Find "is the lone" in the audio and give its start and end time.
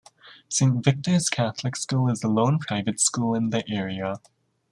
2.09-2.57